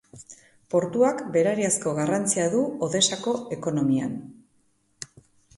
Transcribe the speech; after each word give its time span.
Portuak 0.73 1.19
berariazko 1.35 1.93
garrantzia 2.01 2.47
du 2.55 2.63
Odesako 2.87 3.37
ekonomian. 3.59 4.17